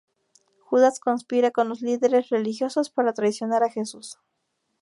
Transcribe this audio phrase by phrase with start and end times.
[0.63, 4.17] Judas conspira con los líderes religiosos para traicionar a Jesús.